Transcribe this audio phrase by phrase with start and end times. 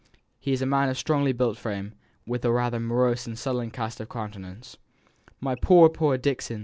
[0.39, 1.93] He is a man of a strongly built frame, and
[2.31, 4.77] with rather a morose and sullen cast of countenance."
[5.39, 6.59] "My poor, poor Dixon!"